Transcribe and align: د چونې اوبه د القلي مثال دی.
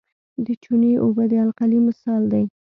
د 0.45 0.47
چونې 0.63 0.91
اوبه 1.03 1.23
د 1.31 1.33
القلي 1.45 1.79
مثال 1.87 2.21
دی. 2.31 2.43